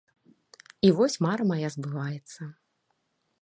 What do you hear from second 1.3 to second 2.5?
мая збываецца.